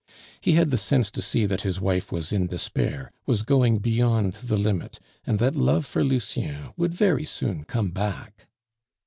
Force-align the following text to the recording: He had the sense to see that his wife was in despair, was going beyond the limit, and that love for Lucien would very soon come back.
He 0.41 0.53
had 0.53 0.71
the 0.71 0.79
sense 0.79 1.11
to 1.11 1.21
see 1.21 1.45
that 1.45 1.61
his 1.61 1.79
wife 1.79 2.11
was 2.11 2.31
in 2.31 2.47
despair, 2.47 3.11
was 3.27 3.43
going 3.43 3.77
beyond 3.77 4.33
the 4.33 4.57
limit, 4.57 4.99
and 5.27 5.37
that 5.37 5.55
love 5.55 5.85
for 5.85 6.03
Lucien 6.03 6.73
would 6.75 6.95
very 6.95 7.23
soon 7.23 7.65
come 7.65 7.91
back. 7.91 8.47